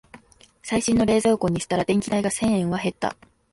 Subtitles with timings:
[0.63, 3.15] 最新の冷蔵庫にしたら電気代が千円は減った